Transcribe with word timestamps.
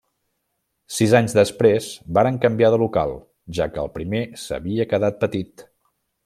Sis 0.99 1.11
anys 1.19 1.35
després 1.39 1.89
varen 2.19 2.39
canviar 2.45 2.71
de 2.77 2.79
local, 2.85 3.13
ja 3.59 3.69
que 3.75 3.81
el 3.85 3.93
primer 3.99 4.23
s'havia 4.47 4.89
quedat 4.95 5.23
petit. 5.27 5.69